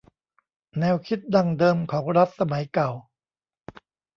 [0.79, 2.91] แนวคิดดั้งเดิมของรัฐสมัยเก่า